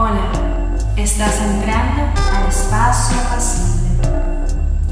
Hola, 0.00 0.30
estás 0.96 1.40
entrando 1.40 2.02
al 2.32 2.48
espacio 2.48 3.16
pasible. 3.30 4.06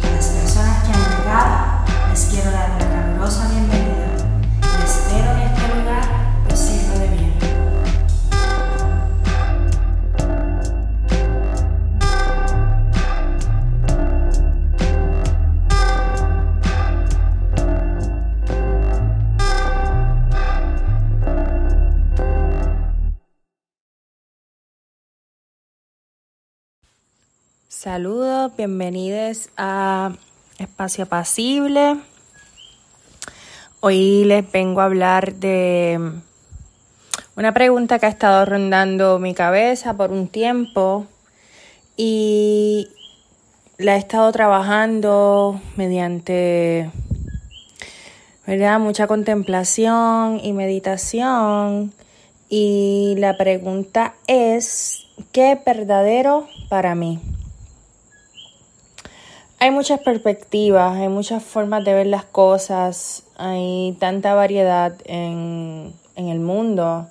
A 0.03 0.11
las 0.17 0.27
personas 0.27 0.82
que 0.82 0.93
han 0.93 1.21
llegado 1.21 2.11
les 2.11 2.25
quiero 2.25 2.51
dar 2.51 2.76
Saludos, 27.78 28.52
bienvenidos 28.56 29.50
a 29.58 30.12
Espacio 30.58 31.04
Apacible. 31.04 31.98
Hoy 33.80 34.24
les 34.24 34.50
vengo 34.50 34.80
a 34.80 34.84
hablar 34.84 35.34
de 35.34 36.00
una 37.36 37.52
pregunta 37.52 37.98
que 37.98 38.06
ha 38.06 38.08
estado 38.08 38.46
rondando 38.46 39.18
mi 39.18 39.34
cabeza 39.34 39.94
por 39.94 40.10
un 40.10 40.28
tiempo 40.28 41.04
y 41.98 42.88
la 43.77 43.96
he 43.96 43.98
estado 43.98 44.32
trabajando 44.32 45.60
mediante 45.77 46.90
mucha 48.80 49.06
contemplación 49.06 50.40
y 50.42 50.54
meditación 50.54 51.92
y 52.48 53.16
la 53.18 53.36
pregunta 53.36 54.14
es 54.27 55.04
¿qué 55.30 55.52
es 55.52 55.62
verdadero 55.62 56.48
para 56.70 56.94
mí? 56.94 57.20
Hay 59.58 59.70
muchas 59.70 60.00
perspectivas, 60.00 60.96
hay 60.96 61.08
muchas 61.08 61.42
formas 61.42 61.82
de 61.82 61.94
ver 61.94 62.06
las 62.06 62.26
cosas, 62.26 63.22
hay 63.38 63.96
tanta 63.98 64.34
variedad 64.34 64.94
en, 65.06 65.94
en, 66.14 66.28
el 66.28 66.40
mundo 66.40 67.08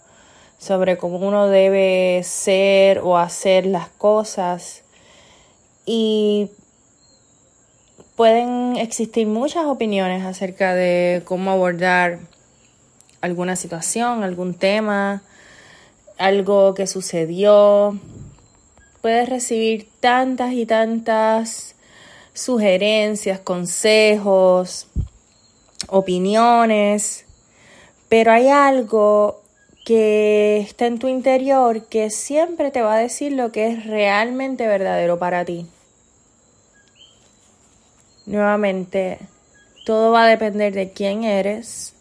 sobre 0.59 0.95
cómo 0.95 1.17
uno 1.17 1.47
debe 1.47 2.21
ser 2.23 2.99
o 2.99 3.17
hacer 3.17 3.65
las 3.65 3.89
cosas 3.89 4.83
y 5.87 6.51
pueden 8.15 8.75
existir 8.77 9.25
muchas 9.25 9.65
opiniones 9.65 10.23
acerca 10.23 10.75
de 10.75 11.23
cómo 11.25 11.49
abordar 11.49 12.19
alguna 13.21 13.55
situación, 13.55 14.23
algún 14.23 14.53
tema, 14.53 15.23
algo 16.19 16.75
que 16.75 16.85
sucedió. 16.85 17.99
Puedes 19.01 19.29
recibir 19.29 19.89
tantas 19.99 20.53
y 20.53 20.67
tantas 20.67 21.74
sugerencias, 22.35 23.39
consejos, 23.39 24.87
opiniones, 25.87 27.25
pero 28.09 28.31
hay 28.31 28.49
algo 28.49 29.41
que 29.85 30.57
está 30.57 30.85
en 30.85 30.99
tu 30.99 31.07
interior 31.07 31.85
que 31.85 32.09
siempre 32.09 32.71
te 32.71 32.81
va 32.81 32.95
a 32.95 32.99
decir 32.99 33.31
lo 33.31 33.51
que 33.51 33.67
es 33.67 33.85
realmente 33.85 34.67
verdadero 34.67 35.17
para 35.17 35.45
ti. 35.45 35.65
Nuevamente, 38.25 39.19
todo 39.85 40.11
va 40.11 40.25
a 40.25 40.27
depender 40.27 40.73
de 40.73 40.91
quién 40.91 41.23
eres, 41.23 41.93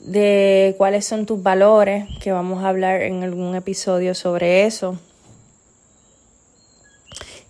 de 0.00 0.74
cuáles 0.76 1.06
son 1.06 1.24
tus 1.24 1.42
valores, 1.42 2.04
que 2.20 2.32
vamos 2.32 2.64
a 2.64 2.68
hablar 2.68 3.02
en 3.02 3.22
algún 3.22 3.54
episodio 3.54 4.14
sobre 4.14 4.66
eso 4.66 4.98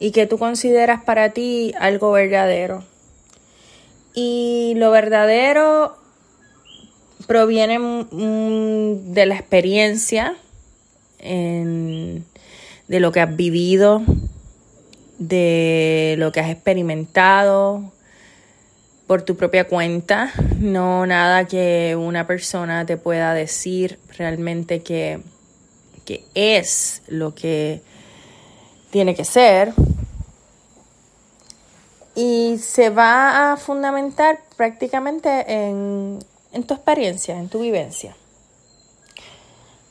y 0.01 0.11
que 0.11 0.27
tú 0.27 0.39
consideras 0.39 1.05
para 1.05 1.31
ti 1.31 1.73
algo 1.79 2.11
verdadero. 2.11 2.83
Y 4.15 4.73
lo 4.77 4.91
verdadero 4.91 5.97
proviene 7.29 7.79
mm, 7.79 9.13
de 9.13 9.27
la 9.27 9.37
experiencia, 9.37 10.35
de 11.21 12.25
lo 12.89 13.13
que 13.13 13.21
has 13.21 13.37
vivido, 13.37 14.03
de 15.19 16.17
lo 16.19 16.33
que 16.33 16.41
has 16.41 16.51
experimentado 16.51 17.93
por 19.07 19.23
tu 19.23 19.37
propia 19.37 19.69
cuenta, 19.69 20.33
no 20.59 21.05
nada 21.05 21.45
que 21.45 21.95
una 21.99 22.27
persona 22.27 22.87
te 22.87 22.97
pueda 22.97 23.35
decir 23.35 23.99
realmente 24.17 24.83
que, 24.83 25.21
que 26.05 26.25
es 26.35 27.03
lo 27.09 27.35
que 27.35 27.83
tiene 28.91 29.15
que 29.15 29.25
ser. 29.25 29.73
Y 32.15 32.59
se 32.59 32.91
va 32.91 33.53
a 33.53 33.57
fundamentar 33.57 34.41
prácticamente 34.57 35.45
en, 35.47 36.19
en 36.53 36.63
tu 36.65 36.75
experiencia, 36.75 37.39
en 37.39 37.49
tu 37.49 37.61
vivencia. 37.61 38.17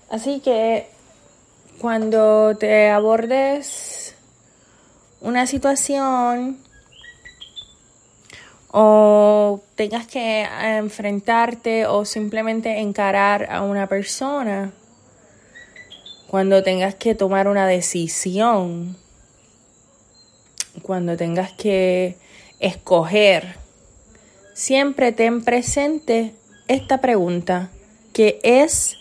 Así 0.10 0.40
que 0.40 0.88
cuando 1.80 2.58
te 2.58 2.90
abordes 2.90 4.16
una 5.22 5.48
situación 5.48 6.58
o 8.72 9.62
tengas 9.76 10.08
que 10.08 10.48
enfrentarte 10.62 11.86
o 11.86 12.06
simplemente 12.06 12.80
encarar 12.80 13.48
a 13.52 13.62
una 13.62 13.88
persona, 13.88 14.74
cuando 16.28 16.62
tengas 16.64 16.96
que 16.96 17.16
tomar 17.16 17.48
una 17.48 17.66
decisión, 17.66 18.96
cuando 20.80 21.18
tengas 21.18 21.52
que 21.52 22.16
escoger, 22.60 23.56
siempre 24.54 25.12
ten 25.12 25.44
presente 25.44 26.34
esta 26.68 27.02
pregunta, 27.02 27.70
¿qué 28.14 28.40
es 28.44 28.98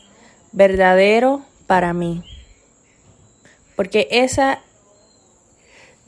verdadero 0.52 1.42
para 1.66 1.92
mí? 1.92 2.22
Porque 3.76 4.08
esa 4.10 4.60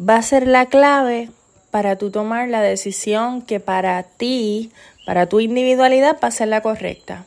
va 0.00 0.16
a 0.16 0.22
ser 0.22 0.46
la 0.46 0.66
clave 0.66 1.30
para 1.70 1.96
tú 1.96 2.10
tomar 2.10 2.48
la 2.48 2.62
decisión 2.62 3.42
que 3.42 3.60
para 3.60 4.02
ti, 4.02 4.72
para 5.06 5.28
tu 5.28 5.40
individualidad, 5.40 6.18
va 6.22 6.28
a 6.28 6.32
ser 6.32 6.48
la 6.48 6.62
correcta. 6.62 7.26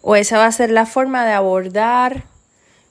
O 0.00 0.16
esa 0.16 0.38
va 0.38 0.46
a 0.46 0.52
ser 0.52 0.70
la 0.70 0.86
forma 0.86 1.26
de 1.26 1.32
abordar 1.32 2.24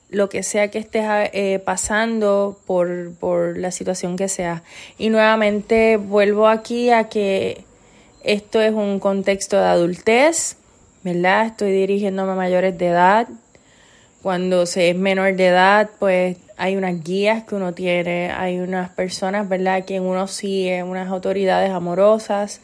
lo 0.10 0.30
que 0.30 0.44
sea 0.44 0.70
que 0.70 0.80
estés 0.80 1.06
eh, 1.34 1.60
pasando 1.64 2.60
por, 2.66 3.14
por 3.16 3.58
la 3.58 3.72
situación 3.72 4.16
que 4.16 4.30
sea. 4.30 4.64
Y 4.98 5.10
nuevamente 5.10 5.98
vuelvo 5.98 6.48
aquí 6.48 6.92
a 6.92 7.10
que 7.10 7.66
esto 8.24 8.62
es 8.62 8.74
un 8.74 9.00
contexto 9.00 9.58
de 9.58 9.66
adultez, 9.66 10.58
¿verdad? 11.04 11.48
Estoy 11.48 11.72
dirigiéndome 11.72 12.32
a 12.32 12.36
mayores 12.36 12.78
de 12.78 12.88
edad. 12.88 13.28
Cuando 14.22 14.66
se 14.66 14.90
es 14.90 14.96
menor 14.96 15.36
de 15.36 15.48
edad, 15.48 15.90
pues 16.00 16.38
hay 16.58 16.76
unas 16.76 17.04
guías 17.04 17.44
que 17.44 17.56
uno 17.56 17.74
tiene, 17.74 18.32
hay 18.32 18.60
unas 18.60 18.90
personas, 18.90 19.48
¿verdad?, 19.48 19.86
que 19.86 20.00
uno 20.00 20.28
sigue, 20.28 20.84
unas 20.84 21.10
autoridades 21.10 21.72
amorosas. 21.72 22.62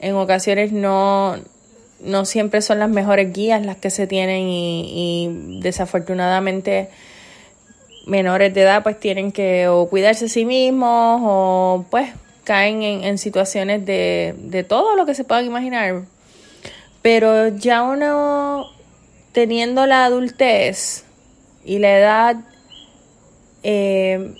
En 0.00 0.16
ocasiones 0.16 0.72
no, 0.72 1.36
no 2.02 2.24
siempre 2.24 2.62
son 2.62 2.78
las 2.78 2.90
mejores 2.90 3.32
guías 3.32 3.64
las 3.64 3.76
que 3.76 3.90
se 3.90 4.06
tienen 4.06 4.48
y, 4.48 5.60
desafortunadamente 5.60 6.88
menores 8.06 8.52
de 8.52 8.62
edad 8.62 8.82
pues 8.82 8.98
tienen 8.98 9.30
que 9.30 9.68
o 9.68 9.88
cuidarse 9.88 10.24
a 10.24 10.28
sí 10.28 10.44
mismos 10.44 11.20
o 11.24 11.84
pues 11.90 12.10
caen 12.44 12.82
en, 12.82 13.18
situaciones 13.18 13.86
de, 13.86 14.34
de, 14.36 14.64
todo 14.64 14.96
lo 14.96 15.06
que 15.06 15.14
se 15.14 15.22
puedan 15.22 15.44
imaginar. 15.44 16.02
Pero 17.00 17.48
ya 17.48 17.82
uno 17.82 18.66
teniendo 19.32 19.86
la 19.86 20.04
adultez 20.04 21.04
y 21.64 21.78
la 21.78 21.98
edad, 21.98 22.36
eh, 23.62 24.34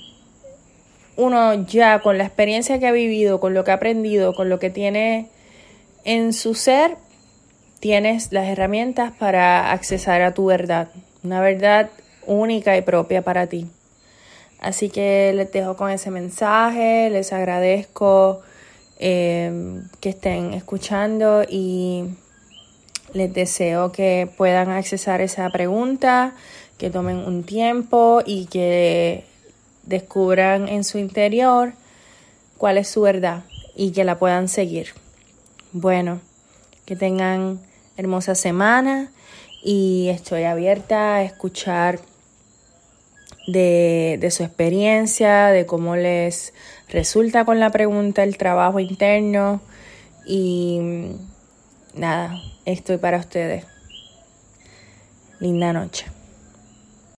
uno 1.16 1.66
ya 1.66 2.00
con 2.00 2.18
la 2.18 2.24
experiencia 2.24 2.78
que 2.78 2.86
ha 2.86 2.92
vivido, 2.92 3.40
con 3.40 3.54
lo 3.54 3.64
que 3.64 3.70
ha 3.70 3.74
aprendido, 3.74 4.34
con 4.34 4.48
lo 4.48 4.58
que 4.58 4.70
tiene 4.70 5.28
en 6.04 6.32
su 6.32 6.54
ser, 6.54 6.96
tienes 7.82 8.30
las 8.30 8.46
herramientas 8.46 9.12
para 9.18 9.72
accesar 9.72 10.22
a 10.22 10.34
tu 10.34 10.46
verdad, 10.46 10.86
una 11.24 11.40
verdad 11.40 11.90
única 12.28 12.76
y 12.76 12.82
propia 12.82 13.22
para 13.22 13.48
ti. 13.48 13.66
Así 14.60 14.88
que 14.88 15.32
les 15.34 15.50
dejo 15.50 15.76
con 15.76 15.90
ese 15.90 16.12
mensaje, 16.12 17.10
les 17.10 17.32
agradezco 17.32 18.40
em, 19.00 19.82
que 19.98 20.10
estén 20.10 20.54
escuchando 20.54 21.42
y 21.42 22.04
les 23.14 23.34
deseo 23.34 23.90
que 23.90 24.30
puedan 24.36 24.70
accesar 24.70 25.20
esa 25.20 25.50
pregunta, 25.50 26.34
que 26.78 26.88
tomen 26.88 27.16
un 27.16 27.42
tiempo 27.42 28.22
y 28.24 28.46
que 28.46 29.24
descubran 29.82 30.68
en 30.68 30.84
su 30.84 30.98
interior 30.98 31.72
cuál 32.58 32.78
es 32.78 32.86
su 32.86 33.00
verdad 33.00 33.42
y 33.74 33.90
que 33.90 34.04
la 34.04 34.20
puedan 34.20 34.46
seguir. 34.46 34.94
Bueno, 35.72 36.20
que 36.84 36.94
tengan 36.94 37.58
hermosa 37.96 38.34
semana 38.34 39.10
y 39.62 40.08
estoy 40.08 40.44
abierta 40.44 41.16
a 41.16 41.22
escuchar 41.22 42.00
de, 43.46 44.18
de 44.20 44.30
su 44.30 44.42
experiencia, 44.44 45.46
de 45.46 45.66
cómo 45.66 45.96
les 45.96 46.52
resulta 46.88 47.44
con 47.44 47.60
la 47.60 47.70
pregunta 47.70 48.22
el 48.22 48.36
trabajo 48.36 48.80
interno 48.80 49.60
y 50.26 51.10
nada, 51.94 52.40
estoy 52.64 52.98
para 52.98 53.18
ustedes. 53.18 53.64
Linda 55.40 55.72
noche. 55.72 56.21